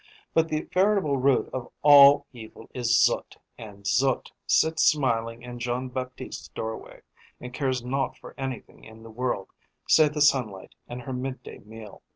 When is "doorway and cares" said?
6.47-7.83